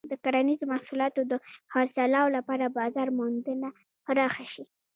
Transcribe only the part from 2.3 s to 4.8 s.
لپاره بازار موندنه پراخه شي.